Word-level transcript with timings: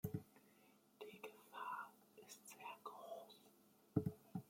Die 0.99 1.21
Gefahr 1.21 1.91
ist 2.17 2.47
sehr 2.49 2.67
groß. 2.83 4.09